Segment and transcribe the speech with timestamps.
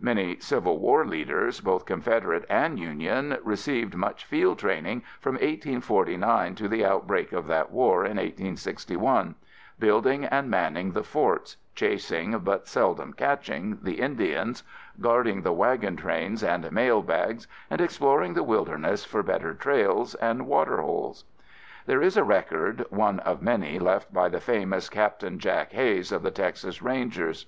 [0.00, 6.68] Many Civil War leaders, both Confederate and Union, received much field training from 1849 to
[6.68, 9.34] the outbreak of that war in 1861,
[9.80, 14.62] building and manning the forts, chasing, but seldom catching, the Indians,
[15.00, 20.46] guarding the wagon trains and mail bags and exploring the wilderness for better trails and
[20.46, 21.24] water holes.
[21.86, 26.22] There is a record, one of many left by the famous Captain Jack Hays of
[26.22, 27.46] the Texas Rangers.